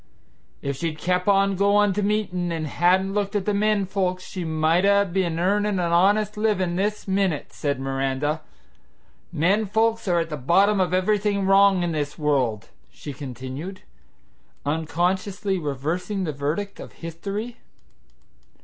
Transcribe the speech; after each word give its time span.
"If 0.63 0.77
she'd 0.77 0.97
kep' 0.97 1.27
on 1.27 1.55
goin' 1.55 1.93
to 1.93 2.01
meetin' 2.01 2.51
an' 2.51 2.65
hadn't 2.65 3.13
looked 3.13 3.35
at 3.35 3.45
the 3.45 3.53
men 3.53 3.85
folks 3.85 4.23
she 4.25 4.43
might 4.43 4.83
a' 4.83 5.05
be'n 5.05 5.37
earnin' 5.37 5.77
an 5.77 5.91
honest 5.93 6.37
livin' 6.37 6.75
this 6.75 7.07
minute," 7.07 7.53
said 7.53 7.79
Miranda. 7.79 8.41
"Men 9.31 9.67
folks 9.67 10.07
are 10.07 10.19
at 10.21 10.31
the 10.31 10.37
bottom 10.37 10.79
of 10.79 10.91
everything 10.91 11.45
wrong 11.45 11.83
in 11.83 11.91
this 11.91 12.17
world," 12.17 12.69
she 12.89 13.13
continued, 13.13 13.81
unconsciously 14.65 15.59
reversing 15.59 16.23
the 16.23 16.33
verdict 16.33 16.79
of 16.79 16.93
history. 16.93 17.57